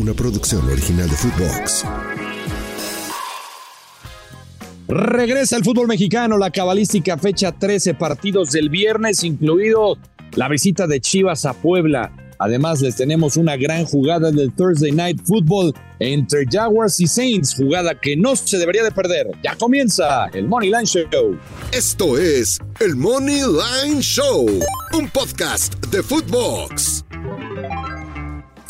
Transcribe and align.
Una 0.00 0.14
producción 0.14 0.66
original 0.66 1.10
de 1.10 1.14
Footbox. 1.14 1.84
Regresa 4.88 5.58
el 5.58 5.62
fútbol 5.62 5.88
mexicano, 5.88 6.38
la 6.38 6.50
cabalística 6.50 7.18
fecha 7.18 7.52
13 7.52 7.92
partidos 7.92 8.50
del 8.50 8.70
viernes, 8.70 9.22
incluido 9.24 9.98
la 10.36 10.48
visita 10.48 10.86
de 10.86 11.02
Chivas 11.02 11.44
a 11.44 11.52
Puebla. 11.52 12.10
Además, 12.38 12.80
les 12.80 12.96
tenemos 12.96 13.36
una 13.36 13.58
gran 13.58 13.84
jugada 13.84 14.30
del 14.30 14.50
Thursday 14.54 14.90
Night 14.90 15.20
Football 15.26 15.74
entre 15.98 16.46
Jaguars 16.50 16.98
y 17.00 17.06
Saints, 17.06 17.54
jugada 17.54 17.94
que 18.00 18.16
no 18.16 18.36
se 18.36 18.56
debería 18.56 18.82
de 18.82 18.92
perder. 18.92 19.26
Ya 19.44 19.54
comienza 19.56 20.28
el 20.32 20.48
Money 20.48 20.70
Line 20.70 20.86
Show. 20.86 21.38
Esto 21.72 22.16
es 22.16 22.58
el 22.80 22.96
Money 22.96 23.42
Line 23.42 24.00
Show, 24.00 24.48
un 24.94 25.10
podcast 25.10 25.74
de 25.88 26.02
Footbox. 26.02 27.04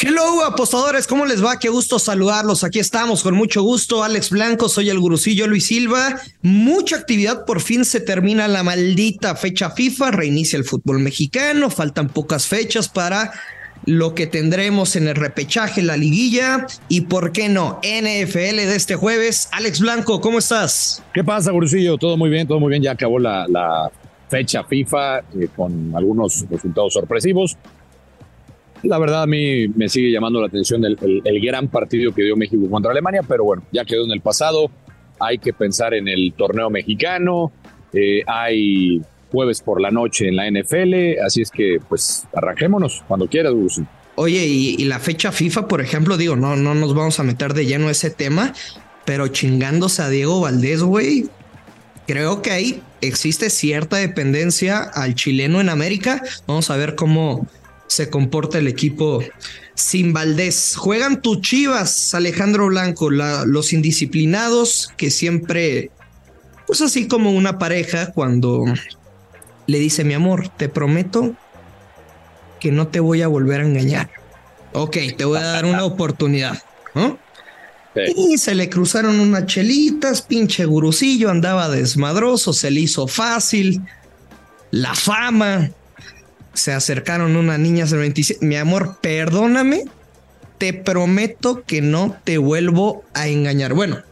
Hello, 0.02 0.42
apostadores, 0.46 1.06
¿cómo 1.06 1.26
les 1.26 1.44
va? 1.44 1.58
Qué 1.58 1.68
gusto 1.68 1.98
saludarlos. 1.98 2.64
Aquí 2.64 2.78
estamos 2.78 3.22
con 3.22 3.34
mucho 3.34 3.60
gusto. 3.60 4.02
Alex 4.02 4.30
Blanco, 4.30 4.70
soy 4.70 4.88
el 4.88 4.98
gurucillo 4.98 5.46
Luis 5.46 5.66
Silva. 5.66 6.18
Mucha 6.40 6.96
actividad, 6.96 7.44
por 7.44 7.60
fin 7.60 7.84
se 7.84 8.00
termina 8.00 8.48
la 8.48 8.62
maldita 8.62 9.36
fecha 9.36 9.72
FIFA, 9.72 10.12
reinicia 10.12 10.56
el 10.56 10.64
fútbol 10.64 11.00
mexicano, 11.00 11.68
faltan 11.68 12.08
pocas 12.08 12.46
fechas 12.46 12.88
para 12.88 13.30
lo 13.84 14.14
que 14.14 14.26
tendremos 14.26 14.96
en 14.96 15.06
el 15.06 15.16
repechaje, 15.16 15.82
la 15.82 15.98
liguilla 15.98 16.66
y, 16.88 17.02
¿por 17.02 17.32
qué 17.32 17.50
no? 17.50 17.78
NFL 17.82 18.56
de 18.56 18.76
este 18.76 18.96
jueves. 18.96 19.50
Alex 19.52 19.80
Blanco, 19.80 20.22
¿cómo 20.22 20.38
estás? 20.38 21.02
¿Qué 21.12 21.22
pasa, 21.22 21.50
Gurusillo? 21.50 21.98
Todo 21.98 22.16
muy 22.16 22.30
bien, 22.30 22.48
todo 22.48 22.58
muy 22.58 22.70
bien. 22.70 22.82
Ya 22.82 22.92
acabó 22.92 23.18
la, 23.18 23.46
la 23.48 23.90
fecha 24.30 24.64
FIFA 24.64 25.18
eh, 25.18 25.48
con 25.54 25.94
algunos 25.94 26.46
resultados 26.48 26.94
sorpresivos. 26.94 27.58
La 28.82 28.98
verdad, 28.98 29.22
a 29.22 29.26
mí 29.26 29.68
me 29.68 29.88
sigue 29.88 30.10
llamando 30.10 30.40
la 30.40 30.46
atención 30.46 30.84
el, 30.84 31.40
gran 31.42 31.68
partido 31.68 32.12
que 32.12 32.22
dio 32.22 32.36
México 32.36 32.68
contra 32.70 32.90
Alemania, 32.90 33.22
pero 33.26 33.44
bueno, 33.44 33.62
ya 33.72 33.84
quedó 33.84 34.04
en 34.04 34.12
el 34.12 34.20
pasado. 34.20 34.70
Hay 35.18 35.38
que 35.38 35.52
pensar 35.52 35.94
en 35.94 36.08
el 36.08 36.32
torneo 36.36 36.70
mexicano. 36.70 37.52
eh, 37.92 38.22
hay 38.26 39.02
jueves 39.30 39.60
por 39.60 39.80
la 39.80 39.90
noche 39.90 40.28
en 40.28 40.36
la 40.36 40.50
NFL, 40.50 41.20
así 41.24 41.42
es 41.42 41.50
que, 41.50 41.78
pues, 41.88 42.26
arranquémonos 42.34 43.04
cuando 43.06 43.28
quieras, 43.28 43.52
Gurusillo. 43.52 43.86
Oye, 44.16 44.44
y, 44.44 44.84
la 44.84 44.98
fecha 44.98 45.32
FIFA, 45.32 45.68
por 45.68 45.80
ejemplo, 45.80 46.16
digo, 46.16 46.36
no, 46.36 46.56
no 46.56 46.74
nos 46.74 46.94
vamos 46.94 47.20
a 47.20 47.22
meter 47.22 47.54
de 47.54 47.64
lleno 47.64 47.88
ese 47.88 48.10
tema, 48.10 48.52
pero 49.04 49.28
chingándose 49.28 50.02
a 50.02 50.08
Diego 50.08 50.40
Valdés, 50.40 50.82
güey, 50.82 51.28
creo 52.06 52.42
que 52.42 52.50
ahí 52.50 52.82
existe 53.00 53.48
cierta 53.50 53.96
dependencia 53.96 54.82
al 54.82 55.14
chileno 55.14 55.60
en 55.60 55.68
América. 55.68 56.22
Vamos 56.46 56.70
a 56.70 56.76
ver 56.76 56.96
cómo 56.96 57.46
se 57.90 58.08
comporta 58.08 58.58
el 58.58 58.68
equipo 58.68 59.20
sin 59.74 60.12
Valdés. 60.12 60.76
Juegan 60.76 61.20
tus 61.20 61.40
chivas, 61.40 62.14
Alejandro 62.14 62.68
Blanco, 62.68 63.10
la- 63.10 63.44
los 63.44 63.72
indisciplinados 63.72 64.92
que 64.96 65.10
siempre, 65.10 65.90
pues 66.68 66.80
así 66.82 67.08
como 67.08 67.32
una 67.32 67.58
pareja 67.58 68.12
cuando 68.12 68.62
le 69.66 69.78
dice, 69.80 70.04
mi 70.04 70.14
amor, 70.14 70.48
te 70.56 70.68
prometo 70.68 71.34
que 72.60 72.70
no 72.70 72.86
te 72.86 73.00
voy 73.00 73.22
a 73.22 73.28
volver 73.28 73.60
a 73.60 73.64
engañar. 73.64 74.08
Ok, 74.72 74.96
te 75.16 75.24
voy 75.24 75.38
a 75.38 75.42
dar 75.46 75.64
una 75.64 75.84
oportunidad. 75.84 76.62
¿no? 76.94 77.18
Y 78.16 78.38
se 78.38 78.54
le 78.54 78.70
cruzaron 78.70 79.18
unas 79.18 79.46
chelitas, 79.46 80.22
pinche 80.22 80.64
gurucillo, 80.64 81.28
andaba 81.28 81.68
desmadroso, 81.68 82.52
se 82.52 82.70
le 82.70 82.82
hizo 82.82 83.08
fácil. 83.08 83.80
La 84.70 84.94
fama. 84.94 85.70
Se 86.54 86.72
acercaron 86.72 87.36
unas 87.36 87.58
niñas 87.58 87.90
de 87.90 87.98
27. 87.98 88.44
Mi 88.44 88.56
amor, 88.56 88.98
perdóname. 89.00 89.84
Te 90.58 90.74
prometo 90.74 91.62
que 91.64 91.80
no 91.80 92.16
te 92.22 92.36
vuelvo 92.36 93.04
a 93.14 93.28
engañar. 93.28 93.72
Bueno, 93.72 94.02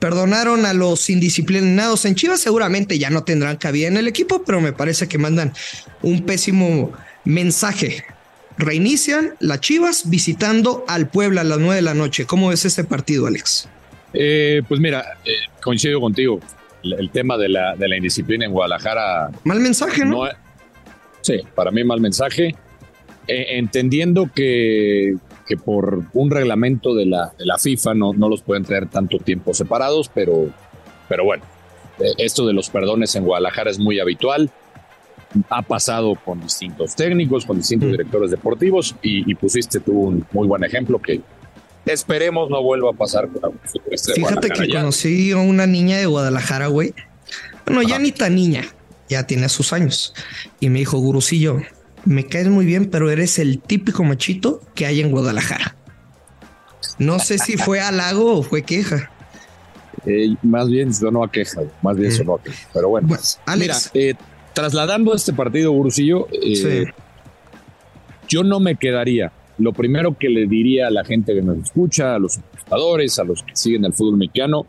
perdonaron 0.00 0.66
a 0.66 0.74
los 0.74 1.08
indisciplinados 1.08 2.04
en 2.04 2.14
Chivas. 2.14 2.40
Seguramente 2.40 2.98
ya 2.98 3.08
no 3.08 3.24
tendrán 3.24 3.56
cabida 3.56 3.88
en 3.88 3.96
el 3.96 4.06
equipo, 4.06 4.42
pero 4.44 4.60
me 4.60 4.72
parece 4.72 5.08
que 5.08 5.16
mandan 5.16 5.54
un 6.02 6.26
pésimo 6.26 6.92
mensaje. 7.24 8.04
Reinician 8.58 9.34
las 9.40 9.60
Chivas 9.60 10.10
visitando 10.10 10.84
al 10.88 11.08
Puebla 11.08 11.40
a 11.40 11.44
las 11.44 11.58
9 11.58 11.76
de 11.76 11.82
la 11.82 11.94
noche. 11.94 12.26
¿Cómo 12.26 12.48
ves 12.48 12.66
este 12.66 12.84
partido, 12.84 13.26
Alex? 13.26 13.68
Eh, 14.12 14.62
pues 14.68 14.80
mira, 14.80 15.04
eh, 15.24 15.32
coincido 15.62 16.00
contigo. 16.00 16.38
El, 16.82 16.92
el 16.94 17.10
tema 17.10 17.38
de 17.38 17.48
la, 17.48 17.74
de 17.76 17.88
la 17.88 17.96
indisciplina 17.96 18.44
en 18.44 18.52
Guadalajara 18.52 19.30
Mal 19.44 19.58
mensaje, 19.60 20.04
¿no? 20.04 20.26
No, 20.26 20.30
sí, 21.24 21.40
para 21.54 21.70
mí 21.70 21.82
mal 21.82 22.00
mensaje. 22.00 22.54
Eh, 23.26 23.56
entendiendo 23.58 24.30
que, 24.34 25.16
que 25.48 25.56
por 25.56 26.04
un 26.12 26.30
reglamento 26.30 26.94
de 26.94 27.06
la, 27.06 27.32
de 27.38 27.46
la 27.46 27.56
FIFA 27.56 27.94
no, 27.94 28.12
no 28.12 28.28
los 28.28 28.42
pueden 28.42 28.64
traer 28.64 28.88
tanto 28.88 29.18
tiempo 29.18 29.54
separados, 29.54 30.10
pero, 30.14 30.50
pero 31.08 31.24
bueno, 31.24 31.42
eh, 32.00 32.12
esto 32.18 32.46
de 32.46 32.52
los 32.52 32.68
perdones 32.68 33.14
en 33.16 33.24
Guadalajara 33.24 33.70
es 33.70 33.78
muy 33.78 33.98
habitual. 33.98 34.50
Ha 35.48 35.62
pasado 35.62 36.14
con 36.22 36.40
distintos 36.42 36.94
técnicos, 36.94 37.46
con 37.46 37.56
distintos 37.56 37.90
directores 37.90 38.30
deportivos 38.30 38.94
y, 39.02 39.28
y 39.30 39.34
pusiste 39.34 39.80
tú 39.80 39.92
un 39.98 40.26
muy 40.32 40.46
buen 40.46 40.62
ejemplo 40.62 41.00
que 41.00 41.22
esperemos 41.86 42.50
no 42.50 42.62
vuelva 42.62 42.90
a 42.90 42.92
pasar 42.92 43.28
con 43.28 43.44
algún 43.44 43.60
futbolista 43.64 44.12
de 44.12 44.14
Fíjate 44.16 44.48
que 44.50 44.68
ya. 44.68 44.80
conocí 44.80 45.32
a 45.32 45.38
una 45.38 45.66
niña 45.66 45.96
de 45.96 46.06
Guadalajara, 46.06 46.66
güey. 46.68 46.94
Bueno, 47.66 47.82
ya 47.82 47.98
ni 47.98 48.12
tan 48.12 48.34
niña, 48.34 48.62
ya 49.08 49.26
tiene 49.26 49.48
sus 49.48 49.72
años. 49.72 50.14
Y 50.60 50.68
me 50.70 50.80
dijo, 50.80 50.98
Gurusillo, 50.98 51.60
me 52.04 52.26
caes 52.26 52.48
muy 52.48 52.64
bien, 52.66 52.90
pero 52.90 53.10
eres 53.10 53.38
el 53.38 53.60
típico 53.60 54.04
machito 54.04 54.60
que 54.74 54.86
hay 54.86 55.00
en 55.00 55.10
Guadalajara. 55.10 55.76
No 56.98 57.18
sé 57.18 57.38
si 57.38 57.56
fue 57.56 57.80
halago 57.80 58.38
o 58.38 58.42
fue 58.42 58.62
queja. 58.62 59.10
Eh, 60.06 60.34
más 60.42 60.68
bien 60.68 60.92
sonó 60.92 61.24
a 61.24 61.30
queja, 61.30 61.62
más 61.82 61.96
bien 61.96 62.12
sonó 62.12 62.34
a 62.34 62.42
queja. 62.42 62.68
Pero 62.72 62.90
bueno, 62.90 63.08
Alex. 63.46 63.90
mira, 63.94 64.08
eh, 64.08 64.14
trasladando 64.52 65.14
este 65.14 65.32
partido, 65.32 65.72
Gurusillo, 65.72 66.28
eh, 66.30 66.56
Sí. 66.56 66.92
yo 68.28 68.42
no 68.44 68.60
me 68.60 68.76
quedaría. 68.76 69.32
Lo 69.56 69.72
primero 69.72 70.16
que 70.18 70.28
le 70.28 70.46
diría 70.46 70.88
a 70.88 70.90
la 70.90 71.04
gente 71.04 71.32
que 71.32 71.40
nos 71.42 71.58
escucha, 71.58 72.14
a 72.14 72.18
los 72.18 72.36
espectadores, 72.36 73.18
a 73.18 73.24
los 73.24 73.42
que 73.42 73.54
siguen 73.56 73.84
el 73.84 73.92
fútbol 73.92 74.16
mexicano, 74.18 74.66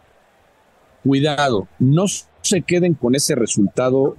cuidado, 1.04 1.68
no 1.80 2.06
se 2.42 2.62
queden 2.62 2.94
con 2.94 3.16
ese 3.16 3.36
resultado 3.36 4.16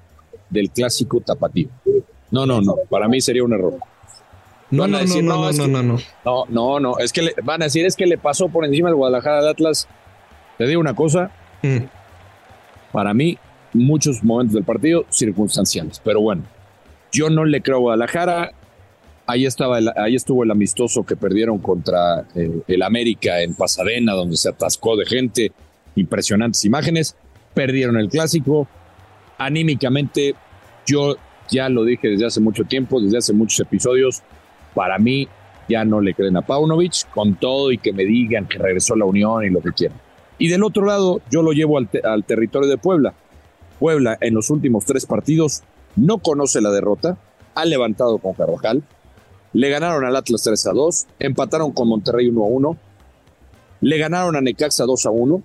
del 0.50 0.70
clásico 0.70 1.20
tapatío. 1.20 1.68
No, 2.30 2.44
no, 2.46 2.60
no, 2.60 2.74
para 2.90 3.08
mí 3.08 3.20
sería 3.20 3.44
un 3.44 3.52
error. 3.52 3.74
No, 4.70 4.82
Van 4.82 4.94
a 4.94 4.98
no, 4.98 5.04
decir, 5.04 5.22
no, 5.22 5.34
no, 5.42 5.48
es 5.48 5.58
no, 5.58 5.64
que- 5.66 5.70
no, 5.70 5.82
no. 5.82 5.98
no, 6.24 6.44
no, 6.48 6.80
no, 6.80 6.98
es 6.98 7.12
que 7.12 7.22
le, 7.22 7.34
van 7.44 7.62
a 7.62 7.66
decir, 7.66 7.86
es 7.86 7.94
que 7.94 8.06
le 8.06 8.18
pasó 8.18 8.48
por 8.48 8.64
encima 8.64 8.88
del 8.88 8.96
Guadalajara 8.96 9.38
al 9.38 9.48
Atlas. 9.48 9.86
Te 10.58 10.66
digo 10.66 10.80
una 10.80 10.94
cosa, 10.94 11.30
Mm. 11.62 11.84
para 12.92 13.14
mí, 13.14 13.38
muchos 13.72 14.22
momentos 14.24 14.54
del 14.54 14.64
partido 14.64 15.04
circunstanciales, 15.10 16.00
pero 16.04 16.20
bueno, 16.20 16.42
yo 17.12 17.30
no 17.30 17.44
le 17.44 17.60
creo 17.62 17.76
a 17.76 17.80
Guadalajara. 17.80 18.52
Ahí, 19.28 19.44
estaba 19.44 19.78
el- 19.78 19.90
ahí 19.96 20.14
estuvo 20.14 20.44
el 20.44 20.50
amistoso 20.50 21.04
que 21.04 21.16
perdieron 21.16 21.58
contra 21.58 22.26
eh, 22.34 22.60
el 22.68 22.82
América 22.82 23.40
en 23.42 23.54
Pasadena, 23.54 24.12
donde 24.14 24.36
se 24.36 24.48
atascó 24.48 24.96
de 24.96 25.04
gente, 25.04 25.52
impresionantes 25.96 26.64
imágenes. 26.64 27.16
Perdieron 27.54 27.96
el 27.96 28.08
clásico. 28.08 28.68
Anímicamente, 29.38 30.34
yo 30.86 31.16
ya 31.50 31.68
lo 31.68 31.84
dije 31.84 32.08
desde 32.08 32.26
hace 32.26 32.40
mucho 32.40 32.64
tiempo, 32.64 33.00
desde 33.00 33.18
hace 33.18 33.32
muchos 33.32 33.60
episodios. 33.60 34.22
Para 34.74 34.98
mí, 34.98 35.28
ya 35.68 35.84
no 35.84 36.00
le 36.00 36.14
creen 36.14 36.36
a 36.36 36.42
Paunovic, 36.42 37.08
con 37.10 37.36
todo 37.36 37.72
y 37.72 37.78
que 37.78 37.92
me 37.92 38.04
digan 38.04 38.46
que 38.46 38.58
regresó 38.58 38.94
a 38.94 38.98
la 38.98 39.04
Unión 39.04 39.44
y 39.44 39.50
lo 39.50 39.60
que 39.60 39.72
quieran. 39.72 39.98
Y 40.38 40.48
del 40.48 40.62
otro 40.62 40.84
lado, 40.84 41.20
yo 41.30 41.42
lo 41.42 41.52
llevo 41.52 41.78
al, 41.78 41.88
al 42.04 42.24
territorio 42.24 42.68
de 42.68 42.76
Puebla. 42.76 43.14
Puebla 43.78 44.16
en 44.20 44.34
los 44.34 44.50
últimos 44.50 44.84
tres 44.84 45.06
partidos 45.06 45.62
no 45.96 46.18
conoce 46.18 46.60
la 46.60 46.70
derrota, 46.70 47.18
ha 47.54 47.64
levantado 47.64 48.18
con 48.18 48.34
Carvajal, 48.34 48.82
le 49.52 49.70
ganaron 49.70 50.04
al 50.04 50.14
Atlas 50.14 50.42
3 50.42 50.66
a 50.66 50.72
2, 50.72 51.06
empataron 51.18 51.72
con 51.72 51.88
Monterrey 51.88 52.28
1 52.28 52.42
a 52.42 52.46
1, 52.46 52.76
le 53.80 53.98
ganaron 53.98 54.36
a 54.36 54.40
Necaxa 54.40 54.84
2 54.84 55.06
a 55.06 55.10
1 55.10 55.42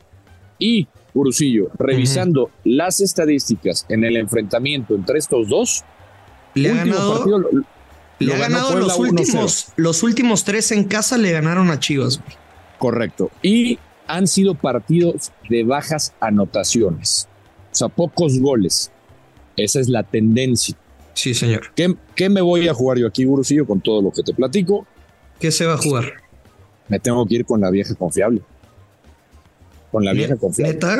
y 0.60 0.88
Gurusillo, 1.14 1.70
revisando 1.78 2.50
las 2.64 3.02
estadísticas 3.02 3.86
en 3.90 4.04
el 4.04 4.16
enfrentamiento 4.18 4.96
entre 4.96 5.20
estos 5.20 5.48
dos, 5.50 5.84
Le 6.54 6.70
ha 6.70 6.74
último 6.74 6.94
ganado 6.96 7.18
partido 7.18 7.38
lo- 7.40 7.50
Le 8.20 8.34
ha 8.34 8.38
ganado 8.38 8.76
los 8.80 8.98
1-0. 9.00 9.10
últimos, 9.20 9.68
los 9.78 10.04
últimos 10.04 10.44
tres 10.44 10.72
en 10.72 10.84
casa 10.86 11.18
le 11.18 11.32
ganaron 11.32 11.72
a 11.72 11.80
Chivas. 11.80 12.20
güey. 12.20 12.38
Correcto. 12.78 13.32
Y 13.42 13.80
han 14.08 14.28
sido 14.28 14.56
partidos 14.56 15.32
de 15.50 15.64
bajas 15.64 16.14
anotaciones. 16.20 17.28
O 17.72 17.76
sea, 17.76 17.88
pocos 17.90 18.40
goles. 18.40 18.92
Esa 19.58 19.80
es 19.80 19.90
la 19.90 20.04
tendencia. 20.04 20.76
Sí, 21.14 21.34
señor. 21.34 21.72
¿Qué, 21.76 21.96
qué 22.16 22.30
me 22.30 22.42
voy 22.42 22.68
a 22.68 22.74
jugar 22.74 22.98
yo 22.98 23.08
aquí, 23.08 23.26
Gurusillo, 23.26 23.66
con 23.66 23.82
todo 23.82 24.02
lo 24.02 24.12
que 24.12 24.24
te 24.24 24.34
platico? 24.34 24.86
¿Qué 25.40 25.52
se 25.52 25.66
va 25.66 25.74
a 25.74 25.78
jugar? 25.78 26.14
Me 26.88 27.00
tengo 27.00 27.26
que 27.26 27.36
ir 27.36 27.46
con 27.46 27.62
la 27.62 27.70
vieja 27.70 27.96
confiable. 27.96 28.42
Con 29.92 30.06
la 30.06 30.14
vieja 30.14 30.36
confiable. 30.36 30.74
¿Neta? 30.74 30.98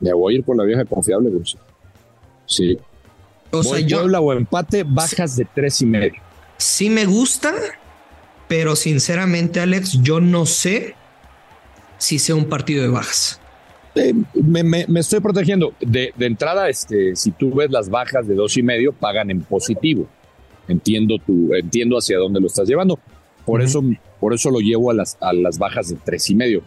Me 0.00 0.12
voy 0.12 0.34
a 0.34 0.38
ir 0.38 0.44
con 0.44 0.56
la 0.56 0.64
vieja 0.64 0.84
confiable, 0.84 1.30
Gurusillo. 1.30 1.62
Sí. 2.46 2.78
O 3.50 3.62
sea, 3.62 3.80
yo 3.80 3.98
Puebla 4.00 4.20
o 4.20 4.32
empate, 4.32 4.84
bajas 4.84 5.36
de 5.36 5.46
tres 5.54 5.80
y 5.82 5.86
medio. 5.86 6.12
sí 6.56 6.90
me 6.90 7.04
gusta, 7.06 7.54
pero 8.46 8.76
sinceramente, 8.76 9.60
Alex, 9.60 10.00
yo 10.02 10.20
no 10.20 10.44
sé 10.46 10.94
si 11.98 12.18
sea 12.18 12.34
un 12.34 12.44
partido 12.46 12.82
de 12.82 12.88
bajas. 12.88 13.40
Eh, 13.94 14.14
me, 14.34 14.62
me- 14.62 14.86
me 14.86 15.00
estoy 15.00 15.20
protegiendo. 15.20 15.72
De, 15.80 16.12
de 16.16 16.26
entrada, 16.26 16.68
este, 16.68 17.16
si 17.16 17.30
tú 17.32 17.52
ves 17.54 17.70
las 17.70 17.88
bajas 17.88 18.26
de 18.28 18.34
dos 18.34 18.56
y 18.56 18.62
medio, 18.62 18.92
pagan 18.92 19.30
en 19.30 19.40
positivo. 19.40 20.06
Entiendo 20.68 21.16
tu, 21.26 21.54
entiendo 21.54 21.96
hacia 21.96 22.18
dónde 22.18 22.40
lo 22.40 22.46
estás 22.46 22.68
llevando. 22.68 22.98
Por 23.46 23.62
eso, 23.62 23.82
por 24.20 24.34
eso 24.34 24.50
lo 24.50 24.58
llevo 24.60 24.90
a 24.90 24.94
las, 24.94 25.16
a 25.20 25.32
las 25.32 25.58
bajas 25.58 25.88
de 25.88 25.96
tres 26.04 26.28
y 26.28 26.34
medio. 26.34 26.62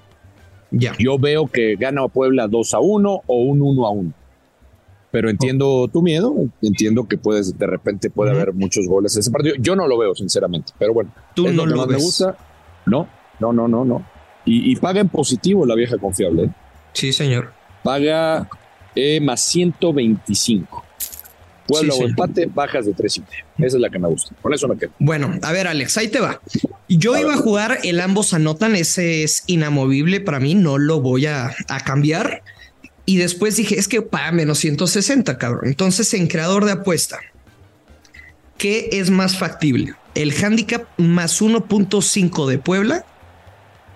Ya. 0.72 0.94
Yo 0.98 1.18
veo 1.20 1.48
que 1.48 1.76
gana 1.76 2.08
Puebla 2.08 2.48
2 2.48 2.74
a 2.74 2.80
1 2.80 3.22
o 3.28 3.36
un 3.44 3.62
1 3.62 3.86
a 3.86 3.92
1. 3.92 4.14
Pero 5.12 5.30
entiendo 5.30 5.90
tu 5.92 6.02
miedo, 6.02 6.34
entiendo 6.62 7.06
que 7.06 7.18
puedes, 7.18 7.58
de 7.58 7.68
repente 7.68 8.10
puede 8.10 8.32
haber 8.32 8.54
muchos 8.54 8.88
goles 8.88 9.14
en 9.16 9.20
ese 9.20 9.30
partido. 9.32 9.56
Yo 9.60 9.76
no 9.76 9.86
lo 9.86 9.98
veo, 9.98 10.16
sinceramente, 10.16 10.72
pero 10.80 10.94
bueno. 10.94 11.12
Tú 11.36 11.48
es 11.48 11.54
no 11.54 11.66
que 11.66 11.70
lo 11.72 11.76
más 11.76 11.88
me 11.88 11.94
ves. 11.96 12.04
gusta. 12.04 12.38
No, 12.86 13.08
no, 13.40 13.52
no, 13.52 13.68
no, 13.68 13.84
no. 13.84 14.06
Y, 14.46 14.72
y 14.72 14.76
paga 14.78 15.02
en 15.02 15.10
positivo 15.10 15.66
la 15.66 15.76
vieja 15.76 15.98
confiable. 15.98 16.44
¿eh? 16.46 16.50
Sí, 16.94 17.12
señor. 17.12 17.52
paga 17.84 18.48
eh, 18.96 19.20
más 19.20 19.42
125. 19.42 20.86
Puebla 21.72 21.94
Sí, 21.94 22.02
o 22.02 22.06
empate, 22.06 22.46
bajas 22.48 22.86
de 22.86 22.94
3 22.94 23.18
y 23.18 23.22
medio. 23.22 23.68
Esa 23.68 23.78
es 23.78 23.82
la 23.82 23.90
que 23.90 24.00
me 24.00 24.08
gusta. 24.08 24.36
Con 24.42 24.54
eso 24.54 24.68
me 24.68 24.78
quedo. 24.78 24.92
Bueno, 25.00 25.34
a 25.42 25.52
ver, 25.52 25.68
Alex, 25.68 25.98
ahí 25.98 26.10
te 26.10 26.20
va. 26.20 26.42
Yo 26.90 27.16
A 27.16 27.22
iba 27.22 27.34
a 27.34 27.38
jugar 27.38 27.80
el 27.84 28.02
ambos 28.02 28.34
anotan, 28.34 28.76
ese 28.76 29.24
es 29.24 29.44
inamovible 29.48 30.20
para 30.20 30.40
mí, 30.40 30.56
no 30.56 30.78
lo 30.78 31.00
voy 31.00 31.28
a, 31.28 31.56
a 31.68 31.80
cambiar. 31.80 32.44
Y 33.06 33.18
después 33.18 33.56
dije, 33.56 33.80
es 33.80 33.88
que 33.88 34.02
paga 34.02 34.32
menos 34.32 34.60
160, 34.60 35.38
cabrón. 35.38 35.64
Entonces, 35.66 36.14
en 36.14 36.28
creador 36.28 36.66
de 36.66 36.74
apuesta, 36.74 37.20
¿qué 38.58 38.90
es 38.94 39.10
más 39.10 39.38
factible? 39.38 39.96
El 40.14 40.34
handicap 40.44 40.84
más 40.98 41.42
1.5 41.42 42.48
de 42.48 42.58
Puebla. 42.58 43.06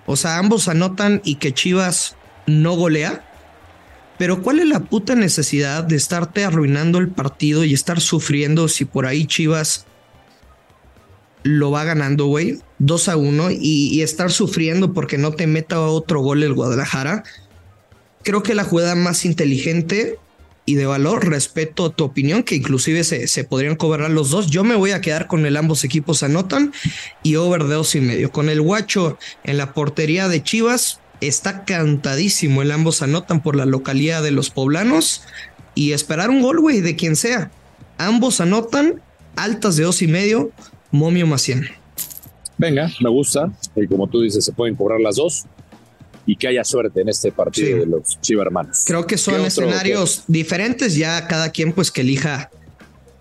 O 0.06 0.16
sea, 0.16 0.38
ambos 0.38 0.68
anotan 0.68 1.22
y 1.24 1.36
que 1.36 1.54
Chivas 1.54 2.16
no 2.48 2.76
golea. 2.76 3.24
Pero 4.18 4.42
¿cuál 4.42 4.60
es 4.60 4.68
la 4.68 4.80
puta 4.80 5.16
necesidad 5.16 5.84
de 5.84 5.96
estarte 5.96 6.46
arruinando 6.46 7.00
el 7.00 7.10
partido 7.10 7.64
y 7.64 7.74
estar 7.74 8.00
sufriendo 8.00 8.68
si 8.68 8.86
por 8.86 9.06
ahí 9.06 9.26
Chivas 9.26 9.86
lo 11.44 11.70
va 11.70 11.84
ganando, 11.84 12.26
güey, 12.26 12.60
2 12.80 13.10
a 13.10 13.18
1 13.18 13.52
y, 13.52 14.02
estar 14.02 14.32
sufriendo 14.32 14.94
porque 14.94 15.18
no 15.18 15.34
te 15.34 15.48
meta 15.48 15.82
otro 15.82 16.22
gol 16.22 16.44
el 16.44 16.54
Guadalajara? 16.54 17.24
Creo 18.24 18.42
que 18.42 18.56
la 18.56 18.64
jugada 18.64 18.96
más 18.96 19.26
inteligente 19.26 20.18
y 20.66 20.76
de 20.76 20.88
valor, 20.88 21.28
respeto 21.28 21.92
tu 21.92 22.06
opinión, 22.06 22.42
que 22.42 22.56
inclusive 22.56 23.04
se, 23.04 23.28
se 23.28 23.44
podrían 23.44 23.76
cobrar 23.76 24.10
los 24.10 24.32
dos. 24.32 24.48
Yo 24.48 24.64
me 24.64 24.76
voy 24.76 24.92
a 24.92 25.02
quedar 25.02 25.28
con 25.28 25.46
el 25.46 25.58
ambos 25.58 25.84
equipos 25.84 26.24
anotan 26.24 26.74
y 27.22 27.36
over 27.36 27.66
de 27.66 27.76
dos 27.76 27.94
y 27.94 28.02
medio. 28.02 28.32
Con 28.32 28.50
el 28.50 28.62
guacho 28.62 29.20
en 29.44 29.58
la 29.58 29.74
portería 29.74 30.28
de 30.28 30.42
Chivas, 30.42 31.00
está 31.22 31.66
cantadísimo 31.66 32.62
el 32.62 32.72
ambos 32.72 33.02
anotan 33.02 33.42
por 33.42 33.56
la 33.56 33.66
localidad 33.66 34.22
de 34.24 34.32
los 34.32 34.50
poblanos 34.50 35.22
y 35.74 35.92
esperar 35.94 36.30
un 36.30 36.42
gol, 36.42 36.60
güey, 36.60 36.82
de 36.82 36.96
quien 36.96 37.16
sea. 37.16 37.52
Ambos 37.98 38.42
anotan, 38.42 39.02
altas 39.36 39.76
de 39.78 39.84
dos 39.84 40.02
y 40.02 40.08
medio, 40.08 40.52
momio 40.92 41.28
más 41.28 41.42
100. 41.42 41.68
Venga, 42.58 42.90
me 43.02 43.10
gusta. 43.10 43.52
Y 43.76 43.88
como 43.88 44.08
tú 44.08 44.22
dices, 44.22 44.46
se 44.46 44.52
pueden 44.54 44.76
cobrar 44.76 45.00
las 45.02 45.16
dos. 45.18 45.46
Y 46.28 46.38
que 46.38 46.48
haya 46.48 46.64
suerte 46.64 47.02
en 47.02 47.10
este 47.10 47.32
partido 47.32 47.68
Sí. 47.68 47.74
de 47.74 47.86
los 47.86 48.20
Chiva 48.22 48.42
hermanos. 48.42 48.84
Creo 48.86 49.06
que 49.06 49.18
son 49.18 49.36
¿Qué 49.36 49.40
otro- 49.42 49.48
escenarios 49.48 50.24
diferentes, 50.28 50.96
ya 50.96 51.28
cada 51.28 51.52
quien 51.52 51.72
pues 51.72 51.92
que 51.92 52.02
elija 52.02 52.50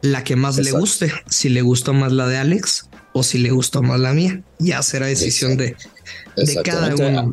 la 0.01 0.25
que 0.25 0.37
más 0.37 0.57
le 0.59 0.71
guste, 0.73 1.13
si 1.29 1.49
le 1.51 1.61
gustó 1.63 1.93
más 1.93 2.13
la 2.13 2.27
de 2.29 2.39
Alex 2.39 2.89
o 3.13 3.23
si 3.23 3.39
le 3.39 3.51
gustó 3.51 3.83
más 3.83 4.01
la 4.01 4.13
mía, 4.15 4.41
ya 4.59 4.83
será 4.83 5.07
decisión 5.07 5.57
de, 5.59 5.77
de 6.37 6.63
cada 6.63 6.95
uno. 6.95 7.33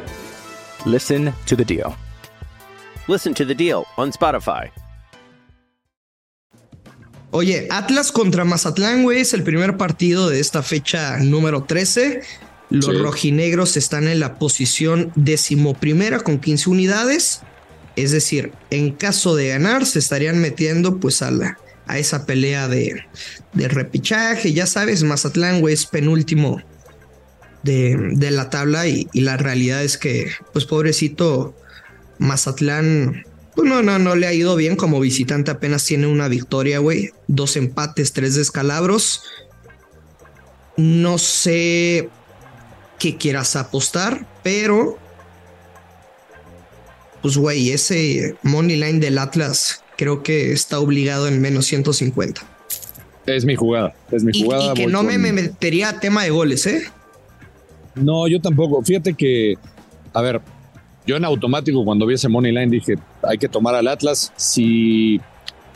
Listen 0.85 1.33
to 1.45 1.55
The 1.55 1.63
Deal. 1.65 1.95
Listen 3.07 3.33
to 3.33 3.45
the 3.45 3.55
deal 3.55 3.85
on 3.97 4.11
Spotify. 4.11 4.71
Oye, 7.31 7.67
Atlas 7.69 8.11
contra 8.11 8.43
Mazatlán, 8.45 9.03
güey, 9.03 9.21
es 9.21 9.33
el 9.33 9.43
primer 9.43 9.77
partido 9.77 10.29
de 10.29 10.39
esta 10.39 10.61
fecha 10.63 11.17
número 11.17 11.63
13. 11.63 12.21
Los 12.69 12.85
Sí. 12.85 12.91
rojinegros 13.01 13.75
están 13.77 14.07
en 14.07 14.19
la 14.19 14.35
posición 14.39 15.11
decimoprimera 15.15 16.19
con 16.19 16.39
15 16.39 16.69
unidades. 16.69 17.41
Es 17.95 18.11
decir, 18.11 18.53
en 18.69 18.91
caso 18.91 19.35
de 19.35 19.49
ganar, 19.49 19.85
se 19.85 19.99
estarían 19.99 20.39
metiendo 20.39 20.97
pues 20.99 21.21
a, 21.21 21.31
la, 21.31 21.57
a 21.87 21.97
esa 21.97 22.25
pelea 22.25 22.67
de, 22.67 23.03
de 23.53 23.67
repichaje. 23.67 24.53
Ya 24.53 24.67
sabes, 24.67 25.03
Mazatlán, 25.03 25.59
güey, 25.59 25.73
es 25.73 25.85
penúltimo 25.85 26.61
de, 27.63 27.97
de 28.13 28.31
la 28.31 28.49
tabla 28.49 28.87
y, 28.87 29.07
y 29.13 29.21
la 29.21 29.37
realidad 29.37 29.83
es 29.83 29.97
que, 29.97 30.27
pues 30.53 30.65
pobrecito 30.65 31.55
Mazatlán, 32.17 33.25
pues 33.55 33.67
no, 33.69 33.81
no, 33.83 33.99
no 33.99 34.15
le 34.15 34.27
ha 34.27 34.33
ido 34.33 34.55
bien 34.55 34.75
como 34.75 34.99
visitante, 34.99 35.51
apenas 35.51 35.83
tiene 35.85 36.07
una 36.07 36.27
victoria, 36.27 36.79
güey, 36.79 37.11
dos 37.27 37.57
empates, 37.57 38.13
tres 38.13 38.35
descalabros. 38.35 39.23
No 40.77 41.17
sé 41.17 42.09
qué 42.97 43.17
quieras 43.17 43.55
apostar, 43.55 44.25
pero 44.43 44.97
pues 47.21 47.37
güey, 47.37 47.71
ese 47.71 48.35
money 48.41 48.77
line 48.77 48.99
del 48.99 49.17
Atlas 49.19 49.83
creo 49.97 50.23
que 50.23 50.51
está 50.53 50.79
obligado 50.79 51.27
en 51.27 51.39
menos 51.41 51.65
150. 51.67 52.41
Es 53.27 53.45
mi 53.45 53.55
jugada. 53.55 53.93
Es 54.11 54.23
mi 54.23 54.41
jugada. 54.41 54.71
y 54.71 54.73
que 54.73 54.87
no 54.87 55.03
me, 55.03 55.13
con- 55.13 55.21
me 55.21 55.31
metería 55.33 55.89
a 55.89 55.99
tema 55.99 56.23
de 56.23 56.31
goles, 56.31 56.65
¿eh? 56.65 56.83
No, 57.95 58.27
yo 58.27 58.39
tampoco. 58.41 58.81
Fíjate 58.83 59.13
que, 59.13 59.55
a 60.13 60.21
ver, 60.21 60.41
yo 61.05 61.17
en 61.17 61.25
automático 61.25 61.83
cuando 61.83 62.05
vi 62.05 62.15
ese 62.15 62.29
Money 62.29 62.51
Line 62.51 62.67
dije, 62.71 62.95
hay 63.23 63.37
que 63.37 63.49
tomar 63.49 63.75
al 63.75 63.87
Atlas. 63.87 64.31
Si 64.35 65.19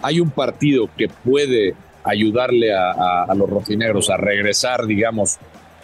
hay 0.02 0.20
un 0.20 0.30
partido 0.30 0.90
que 0.98 1.08
puede 1.08 1.74
ayudarle 2.04 2.74
a, 2.74 2.92
a- 2.92 3.24
a 3.26 3.36
los 3.36 3.50
rojinegros 3.50 4.10
a 4.10 4.18
regresar, 4.18 4.86
digamos, 4.86 5.38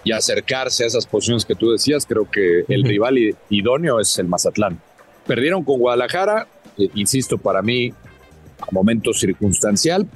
y 0.04 0.12
acercarse 0.14 0.84
a 0.84 0.88
esas 0.88 1.06
posiciones 1.06 1.46
que 1.46 1.56
tú 1.56 1.72
decías, 1.72 2.06
creo 2.08 2.30
que 2.30 2.64
el 2.68 2.84
rival 2.84 3.18
idóneo 3.50 4.00
es 4.00 4.18
el 4.20 4.28
Mazatlán. 4.28 4.80
Perdieron 5.28 5.64
con 5.64 5.80
Guadalajara, 5.80 6.48
eh, 6.78 6.90
insisto, 6.96 7.38
para 7.38 7.62
mí, 7.62 7.92
a 8.60 8.66
momento 8.72 9.14
circunstancial. 9.14 10.08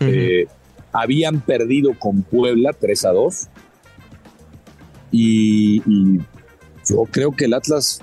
Eh, 0.00 0.46
habían 0.92 1.40
perdido 1.40 1.92
con 1.98 2.22
Puebla 2.22 2.72
3 2.78 3.04
a 3.06 3.10
2 3.12 3.48
Y, 5.12 5.80
yo 6.88 7.04
creo 7.08 7.30
que 7.30 7.44
el 7.44 7.54
Atlas, 7.54 8.00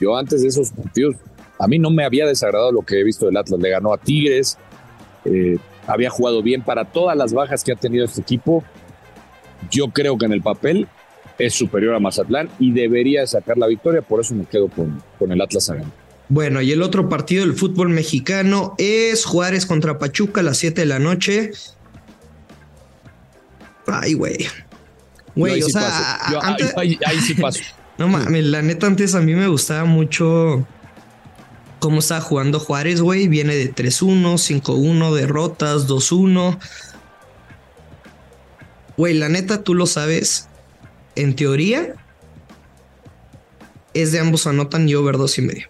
yo 0.00 0.16
antes 0.16 0.42
de 0.42 0.48
esos 0.48 0.70
partidos, 0.70 1.16
a 1.58 1.66
mí 1.66 1.80
no 1.80 1.90
me 1.90 2.04
había 2.04 2.26
desagradado 2.26 2.70
lo 2.70 2.82
que 2.82 3.00
he 3.00 3.02
visto 3.02 3.26
del 3.26 3.36
Atlas. 3.36 3.58
Le 3.58 3.70
ganó 3.70 3.92
a 3.92 3.98
Tigres, 3.98 4.56
eh, 5.24 5.58
había 5.86 6.10
jugado 6.10 6.40
bien 6.42 6.62
para 6.62 6.84
todas 6.84 7.16
las 7.16 7.32
bajas 7.32 7.64
que 7.64 7.72
ha 7.72 7.76
tenido 7.76 8.04
este 8.04 8.20
equipo. 8.20 8.62
Yo 9.68 9.88
creo 9.88 10.16
que 10.16 10.26
en 10.26 10.32
el 10.32 10.42
papel 10.42 10.86
es 11.38 11.54
superior 11.54 11.94
a 11.94 11.98
Mazatlán 11.98 12.48
y 12.60 12.70
debería 12.70 13.26
sacar 13.26 13.58
la 13.58 13.66
victoria, 13.66 14.02
por 14.02 14.20
eso 14.20 14.34
me 14.34 14.44
quedo 14.44 14.68
con, 14.68 15.02
con 15.18 15.32
el 15.32 15.40
Atlas 15.40 15.68
a 15.70 15.74
ganar. 15.74 15.92
Bueno, 16.28 16.60
y 16.60 16.70
el 16.72 16.82
otro 16.82 17.08
partido 17.08 17.44
del 17.44 17.54
fútbol 17.54 17.88
mexicano 17.88 18.74
es 18.76 19.24
Juárez 19.24 19.64
contra 19.64 19.98
Pachuca 19.98 20.42
a 20.42 20.44
las 20.44 20.58
7 20.58 20.82
de 20.82 20.86
la 20.86 20.98
noche. 20.98 21.52
Ay, 23.86 24.12
güey. 24.12 24.46
Güey, 25.34 25.62
o 25.62 25.68
sea, 25.68 26.16
antes... 26.42 26.72
ahí, 26.76 26.98
ahí, 27.06 27.20
sí 27.20 27.34
paso. 27.34 27.60
no 27.98 28.08
mames, 28.08 28.44
la 28.44 28.62
neta, 28.62 28.86
antes 28.86 29.14
a 29.14 29.20
mí 29.20 29.34
me 29.34 29.48
gustaba 29.48 29.84
mucho 29.84 30.66
cómo 31.78 32.00
estaba 32.00 32.20
jugando 32.20 32.60
Juárez, 32.60 33.00
güey. 33.00 33.28
Viene 33.28 33.54
de 33.54 33.74
3-1, 33.74 34.62
5-1, 34.62 35.14
derrotas, 35.14 35.86
2-1. 35.88 36.58
Güey, 38.96 39.14
la 39.14 39.28
neta, 39.28 39.62
tú 39.62 39.74
lo 39.74 39.86
sabes. 39.86 40.48
En 41.14 41.34
teoría, 41.34 41.94
es 43.94 44.12
de 44.12 44.20
ambos 44.20 44.46
anotan 44.46 44.88
y 44.88 44.94
over 44.94 45.16
dos 45.16 45.38
y 45.38 45.42
medio. 45.42 45.68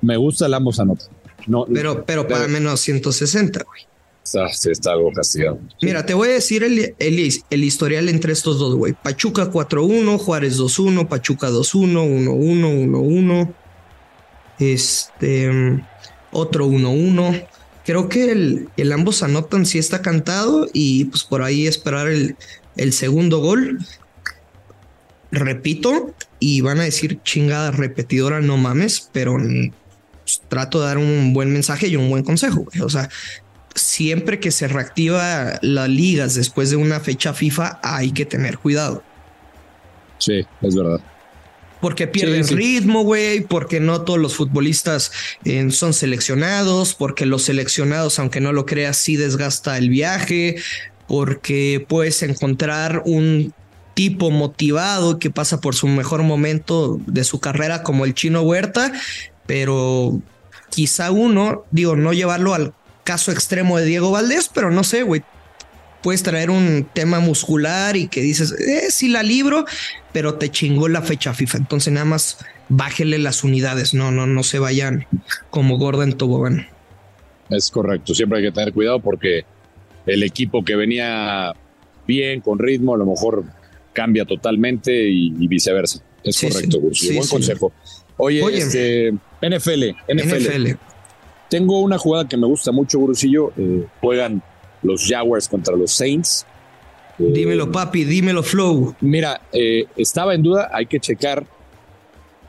Me 0.00 0.16
gusta 0.16 0.46
el 0.46 0.54
ambos 0.54 0.80
anotan. 0.80 1.08
No, 1.46 1.66
pero, 1.72 2.04
pero 2.04 2.28
para 2.28 2.46
menos 2.46 2.80
160, 2.80 3.64
güey. 3.64 3.91
Está, 4.24 4.46
está 4.46 4.92
algo 4.92 5.12
castigado. 5.12 5.58
Mira, 5.80 6.06
te 6.06 6.14
voy 6.14 6.28
a 6.28 6.32
decir 6.32 6.62
el, 6.62 6.94
el, 6.98 7.32
el 7.50 7.64
historial 7.64 8.08
entre 8.08 8.32
estos 8.32 8.58
dos, 8.58 8.76
güey. 8.76 8.92
Pachuca 8.92 9.50
4-1, 9.50 10.18
Juárez 10.18 10.58
2-1, 10.58 11.08
Pachuca 11.08 11.50
2-1, 11.50 12.26
1-1, 12.28 12.88
1-1. 12.90 13.54
Este, 14.60 15.82
otro 16.30 16.68
1-1. 16.68 17.46
Creo 17.84 18.08
que 18.08 18.30
el, 18.30 18.92
ambos 18.92 19.24
anotan 19.24 19.66
si 19.66 19.78
está 19.78 20.02
cantado 20.02 20.68
y 20.72 21.06
pues 21.06 21.24
por 21.24 21.42
ahí 21.42 21.66
esperar 21.66 22.06
el, 22.08 22.36
el 22.76 22.92
segundo 22.92 23.40
gol. 23.40 23.80
Repito, 25.32 26.14
y 26.38 26.60
van 26.60 26.78
a 26.78 26.84
decir 26.84 27.20
chingada 27.22 27.70
repetidora, 27.70 28.40
no 28.40 28.56
mames, 28.56 29.08
pero 29.12 29.36
pues, 29.36 30.42
trato 30.48 30.80
de 30.80 30.86
dar 30.86 30.98
un 30.98 31.32
buen 31.32 31.52
mensaje 31.52 31.88
y 31.88 31.96
un 31.96 32.08
buen 32.10 32.22
consejo. 32.22 32.66
O 32.82 32.88
sea, 32.88 33.08
siempre 33.74 34.40
que 34.40 34.50
se 34.50 34.68
reactiva 34.68 35.58
las 35.62 35.88
ligas 35.88 36.34
después 36.34 36.70
de 36.70 36.76
una 36.76 37.00
fecha 37.00 37.32
FIFA, 37.32 37.80
hay 37.82 38.12
que 38.12 38.24
tener 38.24 38.58
cuidado. 38.58 39.02
Sí, 40.18 40.46
es 40.60 40.74
verdad. 40.74 41.00
Porque 41.80 42.06
pierden 42.06 42.44
sí, 42.44 42.50
sí. 42.50 42.54
ritmo, 42.54 43.02
güey, 43.02 43.40
porque 43.40 43.80
no 43.80 44.02
todos 44.02 44.20
los 44.20 44.36
futbolistas 44.36 45.10
eh, 45.44 45.68
son 45.70 45.92
seleccionados, 45.94 46.94
porque 46.94 47.26
los 47.26 47.42
seleccionados, 47.42 48.20
aunque 48.20 48.40
no 48.40 48.52
lo 48.52 48.66
creas, 48.66 48.98
sí 48.98 49.16
desgasta 49.16 49.76
el 49.78 49.88
viaje, 49.88 50.56
porque 51.08 51.84
puedes 51.88 52.22
encontrar 52.22 53.02
un 53.04 53.52
tipo 53.94 54.30
motivado 54.30 55.18
que 55.18 55.30
pasa 55.30 55.60
por 55.60 55.74
su 55.74 55.88
mejor 55.88 56.22
momento 56.22 57.00
de 57.06 57.24
su 57.24 57.40
carrera 57.40 57.82
como 57.82 58.04
el 58.04 58.14
chino 58.14 58.42
Huerta, 58.42 58.92
pero 59.46 60.20
quizá 60.70 61.10
uno, 61.10 61.64
digo, 61.70 61.96
no 61.96 62.12
llevarlo 62.12 62.54
al 62.54 62.72
caso 63.04 63.32
extremo 63.32 63.78
de 63.78 63.84
Diego 63.84 64.10
Valdés, 64.10 64.50
pero 64.52 64.70
no 64.70 64.84
sé, 64.84 65.02
güey. 65.02 65.22
Puedes 66.02 66.22
traer 66.24 66.50
un 66.50 66.86
tema 66.92 67.20
muscular 67.20 67.96
y 67.96 68.08
que 68.08 68.20
dices, 68.20 68.52
eh, 68.52 68.90
sí 68.90 69.08
la 69.08 69.22
libro, 69.22 69.64
pero 70.12 70.34
te 70.34 70.50
chingó 70.50 70.88
la 70.88 71.00
fecha 71.00 71.32
FIFA. 71.32 71.58
Entonces 71.58 71.92
nada 71.92 72.06
más 72.06 72.38
bájele 72.68 73.18
las 73.18 73.44
unidades, 73.44 73.94
no, 73.94 74.10
no, 74.10 74.26
no 74.26 74.42
se 74.42 74.58
vayan 74.58 75.06
como 75.50 75.78
Gordon 75.78 76.14
Tobogán. 76.14 76.66
Es 77.50 77.70
correcto, 77.70 78.14
siempre 78.14 78.38
hay 78.38 78.44
que 78.46 78.52
tener 78.52 78.72
cuidado 78.72 78.98
porque 79.00 79.44
el 80.06 80.22
equipo 80.22 80.64
que 80.64 80.74
venía 80.74 81.52
bien, 82.06 82.40
con 82.40 82.58
ritmo, 82.58 82.94
a 82.94 82.98
lo 82.98 83.06
mejor 83.06 83.44
cambia 83.92 84.24
totalmente 84.24 85.08
y, 85.08 85.34
y 85.38 85.46
viceversa. 85.46 86.02
Es 86.24 86.36
sí, 86.36 86.48
correcto, 86.48 86.80
sí. 86.92 87.08
Sí, 87.08 87.16
buen 87.16 87.28
consejo. 87.28 87.72
Oye, 88.16 88.42
Oye 88.42 88.58
este, 88.58 89.12
NFL, 89.40 89.96
NFL, 90.08 90.36
NFL. 90.36 90.91
Tengo 91.52 91.80
una 91.82 91.98
jugada 91.98 92.26
que 92.26 92.38
me 92.38 92.46
gusta 92.46 92.72
mucho, 92.72 92.98
Gurusillo. 92.98 93.52
Eh, 93.58 93.84
juegan 94.00 94.42
los 94.82 95.06
Jaguars 95.06 95.46
contra 95.50 95.76
los 95.76 95.92
Saints. 95.92 96.46
Eh, 97.18 97.24
dímelo, 97.30 97.70
papi, 97.70 98.04
dímelo, 98.04 98.42
Flow. 98.42 98.96
Mira, 99.02 99.38
eh, 99.52 99.84
estaba 99.98 100.34
en 100.34 100.42
duda, 100.42 100.70
hay 100.72 100.86
que 100.86 100.98
checar 100.98 101.46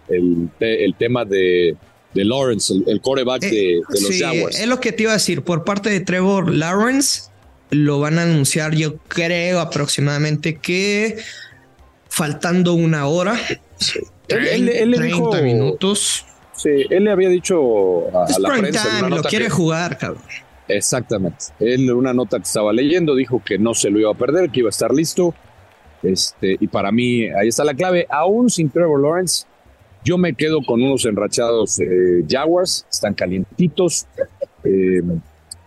el, 0.08 0.50
el 0.58 0.96
tema 0.96 1.26
de, 1.26 1.76
de, 2.14 2.24
Lawrence, 2.24 2.74
el, 2.74 2.86
el 2.88 3.02
coreback 3.02 3.42
de, 3.42 3.50
de, 3.50 3.82
los 3.90 4.08
sí, 4.08 4.22
Jaguars. 4.22 4.58
Es 4.58 4.68
lo 4.68 4.80
que 4.80 4.94
te 4.94 5.04
iba 5.04 5.12
a 5.12 5.16
decir. 5.16 5.42
Por 5.42 5.66
parte 5.66 5.90
de 5.90 6.00
Trevor 6.00 6.54
Lawrence, 6.54 7.24
lo 7.72 8.00
van 8.00 8.20
a 8.20 8.24
anunciar, 8.24 8.74
yo 8.74 9.00
creo, 9.10 9.60
aproximadamente 9.60 10.60
que 10.60 11.18
faltando 12.08 12.74
una 12.74 13.06
hora. 13.08 13.38
Sí. 13.80 14.00
Él, 14.30 14.48
él, 14.48 14.70
él 14.70 14.94
30 14.94 15.04
dijo, 15.04 15.34
minutos. 15.42 16.26
Sí, 16.56 16.86
él 16.90 17.04
le 17.04 17.12
había 17.12 17.30
dicho 17.30 18.08
a, 18.16 18.26
a 18.26 18.40
la 18.40 18.50
prensa. 18.50 19.00
Time, 19.00 19.10
lo 19.10 19.24
quiere 19.24 19.46
que, 19.46 19.52
jugar, 19.52 19.98
cabrón. 19.98 20.22
Exactamente. 20.68 21.46
Él, 21.60 21.92
una 21.92 22.14
nota 22.14 22.38
que 22.38 22.44
estaba 22.44 22.72
leyendo, 22.72 23.16
dijo 23.16 23.42
que 23.44 23.58
no 23.58 23.74
se 23.74 23.90
lo 23.90 24.00
iba 24.00 24.12
a 24.12 24.16
perder, 24.16 24.50
que 24.50 24.60
iba 24.60 24.70
a 24.70 24.72
estar 24.72 24.94
listo. 24.94 25.34
Este, 26.02 26.58
y 26.60 26.68
para 26.68 26.92
mí, 26.92 27.26
ahí 27.26 27.48
está 27.48 27.64
la 27.64 27.74
clave. 27.74 28.06
Aún 28.10 28.50
sin 28.50 28.70
Trevor 28.70 29.02
Lawrence, 29.02 29.46
yo 30.04 30.18
me 30.18 30.34
quedo 30.34 30.60
con 30.66 30.82
unos 30.82 31.06
enrachados 31.06 31.80
eh, 31.80 32.24
Jaguars, 32.30 32.86
están 32.92 33.14
calientitos. 33.14 34.06
Eh, 34.64 35.02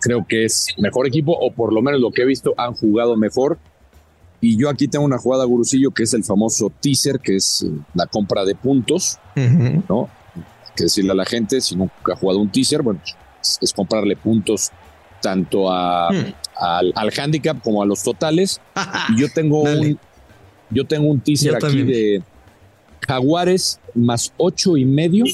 creo 0.00 0.26
que 0.26 0.44
es 0.44 0.68
mejor 0.78 1.06
equipo, 1.06 1.32
o 1.32 1.52
por 1.52 1.72
lo 1.72 1.82
menos 1.82 2.00
lo 2.00 2.10
que 2.10 2.22
he 2.22 2.26
visto, 2.26 2.54
han 2.56 2.74
jugado 2.74 3.16
mejor. 3.16 3.58
Y 4.40 4.58
yo 4.58 4.68
aquí 4.68 4.86
tengo 4.86 5.04
una 5.04 5.18
jugada, 5.18 5.44
Gurusillo, 5.44 5.90
que 5.90 6.02
es 6.02 6.12
el 6.12 6.22
famoso 6.22 6.70
teaser, 6.80 7.18
que 7.20 7.36
es 7.36 7.64
eh, 7.66 7.70
la 7.94 8.06
compra 8.06 8.44
de 8.44 8.54
puntos, 8.54 9.18
uh 9.34 9.40
-huh. 9.40 9.82
¿no? 9.88 10.10
Que 10.76 10.84
decirle 10.84 11.12
a 11.12 11.14
la 11.14 11.24
gente, 11.24 11.60
si 11.60 11.74
nunca 11.74 12.12
ha 12.12 12.16
jugado 12.16 12.38
un 12.38 12.50
teaser, 12.50 12.82
bueno, 12.82 13.00
es, 13.40 13.58
es 13.60 13.72
comprarle 13.72 14.16
puntos 14.16 14.70
tanto 15.20 15.70
a, 15.72 16.12
hmm. 16.12 16.34
al, 16.56 16.92
al, 16.94 17.12
handicap 17.18 17.60
como 17.62 17.82
a 17.82 17.86
los 17.86 18.02
totales. 18.02 18.60
y 19.10 19.20
yo 19.20 19.28
tengo 19.28 19.62
un 19.62 19.98
yo 20.70 20.84
tengo 20.84 21.08
un 21.08 21.20
teaser 21.20 21.52
yo 21.52 21.56
aquí 21.56 21.66
también. 21.66 21.86
de 21.86 22.22
Jaguares 23.06 23.80
más 23.94 24.32
ocho 24.36 24.76
y 24.76 24.84
medio 24.84 25.24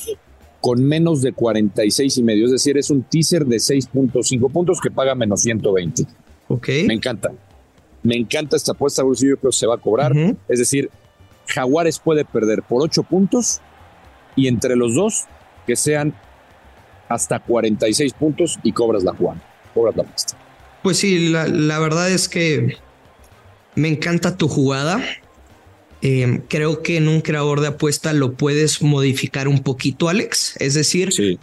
con 0.60 0.82
menos 0.84 1.22
de 1.22 1.32
46 1.32 2.18
y 2.18 2.22
medio. 2.22 2.46
Es 2.46 2.52
decir, 2.52 2.78
es 2.78 2.90
un 2.90 3.02
teaser 3.02 3.44
de 3.44 3.56
6.5 3.56 4.52
puntos 4.52 4.80
que 4.80 4.90
paga 4.90 5.14
menos 5.14 5.42
120. 5.42 6.04
Ok. 6.48 6.68
Me 6.86 6.94
encanta. 6.94 7.32
Me 8.02 8.16
encanta 8.16 8.56
esta 8.56 8.72
apuesta, 8.72 9.02
Bruce. 9.02 9.26
Yo 9.26 9.36
creo 9.36 9.50
que 9.50 9.56
se 9.56 9.66
va 9.66 9.74
a 9.74 9.78
cobrar. 9.78 10.12
Uh 10.12 10.16
-huh. 10.16 10.36
Es 10.48 10.60
decir, 10.60 10.88
Jaguares 11.48 11.98
puede 11.98 12.24
perder 12.24 12.62
por 12.62 12.82
8 12.82 13.02
puntos 13.02 13.60
y 14.36 14.48
entre 14.48 14.76
los 14.76 14.94
dos 14.94 15.24
que 15.66 15.76
sean 15.76 16.14
hasta 17.08 17.38
46 17.40 18.12
puntos 18.14 18.58
y 18.62 18.72
cobras 18.72 19.04
la 19.04 19.12
jugada, 19.14 19.40
cobras 19.74 19.96
la 19.96 20.02
apuesta. 20.02 20.36
Pues 20.82 20.98
sí, 20.98 21.28
la, 21.28 21.46
la, 21.46 21.78
verdad 21.78 22.10
es 22.10 22.28
que 22.28 22.76
me 23.74 23.88
encanta 23.88 24.36
tu 24.36 24.48
jugada. 24.48 25.00
Eh, 26.00 26.42
creo 26.48 26.82
que 26.82 26.96
en 26.96 27.06
un 27.06 27.20
creador 27.20 27.60
de 27.60 27.68
apuesta 27.68 28.12
lo 28.12 28.32
puedes 28.32 28.82
modificar 28.82 29.46
un 29.46 29.60
poquito, 29.60 30.08
Alex. 30.08 30.56
Es 30.58 30.74
decir, 30.74 31.12
sí. 31.12 31.38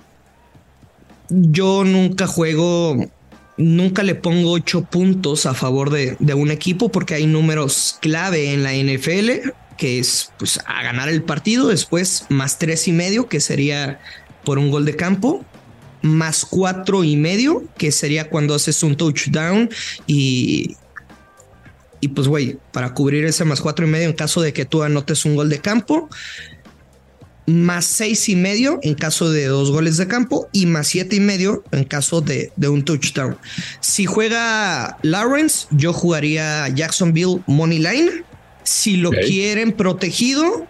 yo 1.30 1.86
nunca 1.86 2.28
juego, 2.28 2.98
nunca 3.56 4.04
le 4.04 4.16
pongo 4.16 4.52
ocho 4.52 4.82
puntos 4.82 5.46
a 5.46 5.54
favor 5.54 5.90
de, 5.90 6.18
de 6.20 6.34
un 6.34 6.52
equipo 6.52 6.90
porque 6.90 7.14
hay 7.14 7.26
números 7.26 7.98
clave 8.02 8.52
en 8.52 8.64
la 8.64 8.74
NFL 8.74 9.52
que 9.80 9.98
es 9.98 10.32
pues 10.38 10.60
a 10.68 10.84
ganar 10.84 11.08
el 11.08 11.24
partido, 11.24 11.70
después 11.70 12.26
más 12.28 12.60
tres 12.60 12.88
y 12.90 12.92
medio, 12.92 13.30
que 13.30 13.40
sería 13.40 14.02
por 14.44 14.60
un 14.60 14.70
gol 14.70 14.84
de 14.84 14.98
campo, 14.98 15.46
más 16.02 16.46
cuatro 16.46 17.06
y 17.06 17.16
medio, 17.16 17.64
que 17.78 17.94
sería 17.94 18.30
cuando 18.30 18.54
haces 18.54 18.84
un 18.84 18.98
touchdown 18.98 19.70
y, 20.06 20.76
y 22.02 22.10
pues 22.10 22.28
güey, 22.28 22.58
para 22.74 22.94
cubrir 22.94 23.24
ese 23.24 23.46
más 23.46 23.62
cuatro 23.62 23.88
y 23.88 23.90
medio 23.90 24.10
en 24.10 24.16
caso 24.16 24.42
de 24.42 24.52
que 24.52 24.66
tú 24.66 24.84
anotes 24.84 25.24
un 25.24 25.38
gol 25.38 25.50
de 25.50 25.60
campo, 25.60 26.10
más 27.46 27.86
seis 27.86 28.28
y 28.28 28.36
medio 28.36 28.80
en 28.84 28.96
caso 28.96 29.32
de 29.32 29.46
dos 29.46 29.72
goles 29.72 29.96
de 29.96 30.08
campo 30.08 30.50
y 30.52 30.66
más 30.66 30.88
siete 30.88 31.16
y 31.16 31.20
medio 31.22 31.64
en 31.72 31.86
caso 31.86 32.20
de, 32.20 32.52
de 32.58 32.68
un 32.68 32.84
touchdown. 32.84 33.38
Si 33.80 34.06
juega 34.06 34.98
Lawrence, 35.04 35.68
yo 35.72 35.94
jugaría 35.94 36.68
Jacksonville 36.68 37.42
Money 37.48 37.80
Line 37.80 38.29
si 38.70 38.98
lo 38.98 39.10
okay. 39.10 39.28
quieren 39.28 39.72
protegido, 39.72 40.68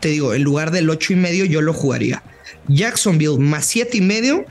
te 0.00 0.08
digo, 0.08 0.34
en 0.34 0.42
lugar 0.42 0.72
del 0.72 0.90
ocho 0.90 1.12
y 1.12 1.16
medio, 1.16 1.44
yo 1.44 1.62
lo 1.62 1.72
jugaría. 1.72 2.24
Jacksonville 2.66 3.38
más 3.38 3.64
siete 3.64 3.98
y 3.98 4.00
medio 4.00 4.44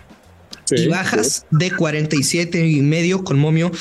sí, 0.64 0.76
y 0.78 0.88
bajas 0.88 1.46
sí. 1.50 1.58
de 1.58 1.72
47 1.72 2.66
y 2.66 2.82
medio 2.82 3.26
con 3.26 3.38
momio 3.38 3.74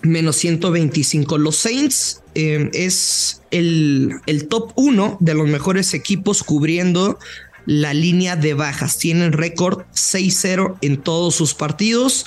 menos 0.00 0.36
125. 0.36 1.36
Los 1.36 1.56
Saints 1.56 2.22
eh, 2.34 2.70
es 2.72 3.42
el, 3.50 4.14
el 4.24 4.48
top 4.48 4.72
uno 4.74 5.18
de 5.20 5.34
los 5.34 5.46
mejores 5.46 5.92
equipos 5.92 6.42
cubriendo 6.42 7.18
la 7.66 7.92
línea 7.92 8.36
de 8.36 8.54
bajas. 8.54 8.96
Tienen 8.96 9.32
récord 9.32 9.82
6-0 9.92 10.78
en 10.80 10.96
todos 10.96 11.34
sus 11.34 11.52
partidos. 11.52 12.24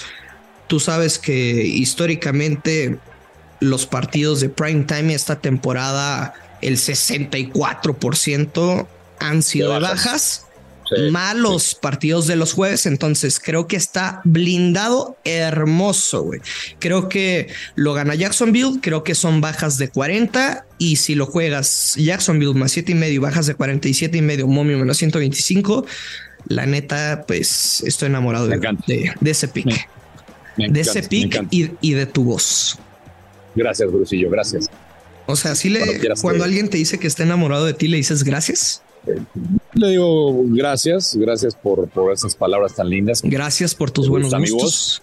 Tú 0.67 0.79
sabes 0.79 1.17
que 1.17 1.65
históricamente 1.65 2.99
los 3.59 3.85
partidos 3.85 4.41
de 4.41 4.49
prime 4.49 4.83
time 4.83 5.13
esta 5.13 5.37
temporada, 5.37 6.33
el 6.61 6.77
64% 6.77 8.87
han 9.19 9.43
sido 9.43 9.73
de 9.73 9.79
bajas. 9.79 10.41
Malos 11.11 11.73
partidos 11.73 12.27
de 12.27 12.35
los 12.35 12.53
jueves, 12.53 12.85
entonces 12.85 13.41
creo 13.43 13.67
que 13.67 13.75
está 13.75 14.21
blindado 14.23 15.17
hermoso, 15.23 16.21
güey. 16.21 16.41
Creo 16.77 17.09
que 17.09 17.47
lo 17.73 17.95
gana 17.95 18.13
Jacksonville, 18.13 18.81
creo 18.81 19.03
que 19.03 19.15
son 19.15 19.41
bajas 19.41 19.79
de 19.79 19.89
40 19.89 20.63
y 20.77 20.97
si 20.97 21.15
lo 21.15 21.25
juegas 21.25 21.95
Jacksonville 21.97 22.53
más 22.53 22.73
7 22.73 22.91
y 22.91 22.95
medio, 22.95 23.19
bajas 23.19 23.47
de 23.47 23.55
47 23.55 24.15
y 24.15 24.21
medio, 24.21 24.45
momio 24.45 24.77
menos 24.77 24.97
125, 24.97 25.87
la 26.47 26.67
neta, 26.67 27.25
pues 27.27 27.81
estoy 27.81 28.07
enamorado 28.07 28.47
de, 28.47 28.59
de, 29.19 29.31
ese 29.31 29.47
pick. 29.47 29.89
de 30.57 30.79
ese 30.79 31.01
pick 31.01 31.47
y, 31.49 31.71
y, 31.81 31.93
de 31.93 32.05
tu 32.05 32.25
voz. 32.25 32.77
Gracias, 33.55 33.91
Brusillo, 33.91 34.29
gracias. 34.29 34.69
O 35.27 35.35
sea, 35.35 35.55
si 35.55 35.69
le, 35.69 35.81
cuando, 36.21 36.43
alguien 36.43 36.69
te 36.69 36.77
dice 36.77 36.99
que 36.99 37.07
está 37.07 37.23
enamorado 37.23 37.65
de 37.65 37.73
ti, 37.73 37.87
le 37.87 37.97
dices 37.97 38.23
gracias. 38.23 38.83
Le 39.73 39.89
digo 39.89 40.43
gracias, 40.47 41.15
gracias 41.15 41.55
por, 41.55 41.87
por 41.89 42.13
esas 42.13 42.35
palabras 42.35 42.75
tan 42.75 42.89
lindas. 42.89 43.21
Gracias 43.23 43.73
por 43.73 43.91
tus 43.91 44.07
buenos 44.07 44.33
gustos. 44.33 45.01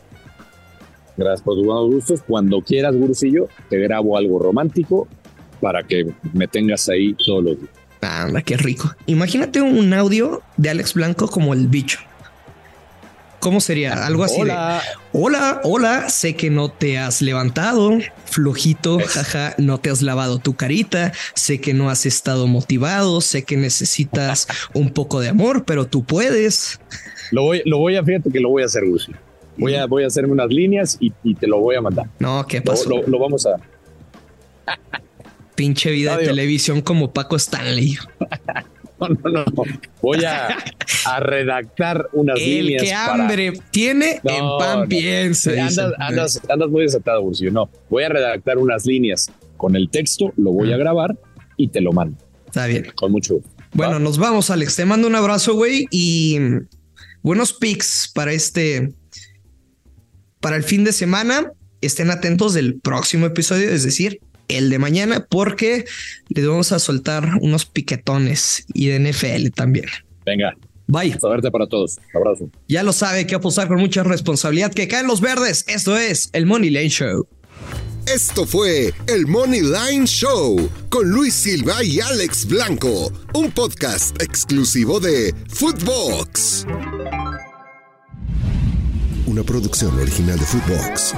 Gracias 1.17 1.43
por 1.43 1.57
tus 1.57 1.67
buenos 1.67 1.91
gustos. 1.91 2.23
Cuando 2.27 2.61
quieras, 2.61 2.99
Brusillo, 2.99 3.49
te 3.69 3.79
grabo 3.79 4.17
algo 4.17 4.39
romántico 4.39 5.09
para 5.61 5.83
que 5.83 6.13
me 6.33 6.49
tengas 6.49 6.89
ahí 6.89 7.15
todos 7.15 7.45
los 7.45 7.61
días. 7.61 7.71
Anda, 8.01 8.43
qué 8.43 8.57
rico. 8.57 8.93
Imagínate 9.07 9.61
un 9.61 9.93
audio 9.95 10.43
de 10.57 10.71
Alex 10.71 10.95
Blanco 10.95 11.29
como 11.29 11.55
el 11.55 11.69
bicho. 11.69 12.01
¿Cómo 13.43 13.61
sería? 13.61 14.07
Algo 14.07 14.23
así 14.23 14.41
hola. 14.41 14.81
de 14.85 15.19
hola, 15.19 15.61
hola, 15.65 16.09
sé 16.11 16.37
que 16.37 16.49
no 16.49 16.69
te 16.69 16.97
has 16.97 17.23
levantado, 17.23 17.99
flojito, 18.25 19.01
jaja, 19.05 19.57
no 19.59 19.81
te 19.81 19.91
has 19.91 20.01
lavado 20.01 20.39
tu 20.39 20.55
carita, 20.55 21.13
sé 21.35 21.61
que 21.61 21.75
no 21.75 21.91
has 21.91 22.07
estado 22.07 22.47
motivado, 22.47 23.21
sé 23.21 23.43
que 23.43 23.57
necesitas 23.57 24.47
un 24.75 24.91
poco 24.91 25.19
de 25.19 25.31
amor, 25.31 25.65
pero 25.65 25.89
tú 25.89 26.05
puedes. 26.05 26.79
Lo 27.33 27.43
voy, 27.43 27.63
lo 27.65 27.79
voy 27.79 27.97
a, 27.97 28.05
fíjate 28.05 28.31
que 28.31 28.39
lo 28.39 28.49
voy 28.49 28.63
a 28.63 28.67
hacer, 28.67 28.87
Gusi. 28.87 29.11
Voy 29.57 29.75
a, 29.75 29.87
voy 29.87 30.05
a 30.05 30.07
hacerme 30.07 30.35
unas 30.35 30.49
líneas 30.49 30.97
y, 31.01 31.11
te 31.35 31.49
lo 31.49 31.59
voy 31.59 31.75
a 31.75 31.81
mandar. 31.81 32.07
No, 32.21 32.47
¿qué 32.47 32.63
pasó? 32.63 32.89
Lo, 32.89 33.03
lo 33.09 33.19
vamos 33.19 33.45
a. 33.45 33.57
Pinche 35.57 35.91
vida 35.91 36.17
de 36.17 36.27
televisión 36.27 36.81
como 36.81 37.13
Paco 37.13 37.35
Stanley. 37.35 37.99
no, 39.09 39.31
no, 39.31 39.45
no. 39.45 39.63
Voy 40.01 40.25
a, 40.25 40.57
redactar 41.21 42.09
unas 42.13 42.39
líneas. 42.39 42.83
El 42.83 42.89
que 42.89 42.95
hambre 42.95 43.53
tiene, 43.71 44.21
en 44.25 44.45
pan 44.59 44.89
piensa. 44.89 45.51
Andas, 45.99 46.41
andas, 46.49 46.69
muy 46.71 46.83
desatado, 46.83 47.23
Burcio. 47.23 47.51
No, 47.51 47.69
voy 47.89 48.05
a 48.05 48.09
redactar 48.09 48.59
unas 48.59 48.87
líneas 48.87 49.31
con 49.57 49.77
el 49.77 49.91
texto, 49.91 50.33
lo 50.37 50.53
voy 50.53 50.73
a 50.73 50.77
grabar 50.77 51.17
y 51.57 51.69
te 51.69 51.81
lo 51.81 51.93
mando. 51.93 52.17
Está 52.47 52.67
bien. 52.67 52.93
Con 52.95 53.13
mucho 53.13 53.41
Bueno, 53.73 53.99
nos 53.99 54.19
vamos, 54.19 54.51
Alex. 54.51 54.77
Te 54.77 54.85
mando 54.85 55.07
un 55.07 55.15
abrazo, 55.15 55.55
güey, 55.55 55.87
y 55.91 56.39
buenos 57.23 57.53
pics 57.53 58.11
para 58.15 58.33
este, 58.33 58.93
para 60.41 60.57
el 60.57 60.65
fin 60.65 60.85
de 60.85 60.93
semana. 60.93 61.53
Estén 61.81 62.11
atentos 62.11 62.55
del 62.55 62.81
próximo 62.81 63.27
episodio, 63.27 63.71
es 63.71 63.83
decir, 63.83 64.21
el 64.53 64.71
de 64.71 64.79
mañana 64.79 65.27
porque 65.29 65.85
le 66.29 66.47
vamos 66.47 66.73
a 66.73 66.79
soltar 66.79 67.39
unos 67.41 67.67
piquetones 67.67 68.65
y 68.73 68.89
de 68.89 69.13
NFL 69.13 69.49
también. 69.55 69.87
Venga. 70.25 70.55
Bye. 70.87 71.17
A 71.23 71.29
verte 71.29 71.51
para 71.51 71.67
todos. 71.67 71.99
Abrazo. 72.15 72.51
Ya 72.69 72.83
lo 72.83 72.93
sabe 72.93 73.27
que 73.27 73.35
apostar 73.35 73.69
con 73.69 73.79
mucha 73.79 74.03
responsabilidad 74.03 74.73
que 74.73 74.88
caen 74.88 75.07
los 75.07 75.21
verdes. 75.21 75.65
Esto 75.69 75.97
es 75.97 76.31
el 76.33 76.47
Money 76.47 76.71
Lane 76.71 76.88
Show. 76.88 77.27
Esto 78.07 78.47
fue 78.47 78.93
el 79.07 79.27
Money 79.27 79.61
Line 79.61 80.07
Show 80.07 80.69
con 80.88 81.09
Luis 81.09 81.35
Silva 81.35 81.85
y 81.85 82.01
Alex 82.01 82.47
Blanco, 82.47 83.12
un 83.33 83.53
podcast 83.53 84.21
exclusivo 84.21 84.99
de 84.99 85.33
Footbox. 85.49 86.67
Una 89.25 89.45
producción 89.45 89.99
original 90.01 90.38
de 90.38 90.45
Footbox. 90.45 91.15